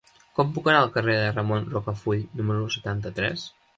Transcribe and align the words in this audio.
Com 0.37 0.53
puc 0.53 0.69
anar 0.71 0.79
al 0.85 0.89
carrer 0.95 1.17
de 1.19 1.27
Ramon 1.35 1.67
Rocafull 1.75 2.25
número 2.41 2.67
setanta-tres? 2.77 3.45